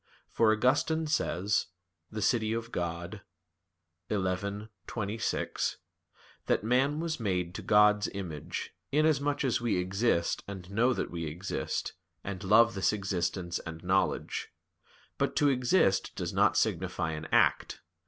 [0.31, 1.67] For Augustine says
[2.11, 2.71] (De Civ.
[2.71, 3.19] Dei
[4.09, 5.77] xi, 26),
[6.47, 11.25] that "man was made to God's image, inasmuch as we exist and know that we
[11.27, 11.93] exist,
[12.23, 14.49] and love this existence and knowledge."
[15.19, 17.81] But to exist does not signify an act.